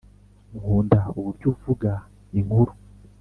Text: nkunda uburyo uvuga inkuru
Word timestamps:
nkunda 0.59 0.99
uburyo 1.17 1.45
uvuga 1.53 1.91
inkuru 2.39 2.71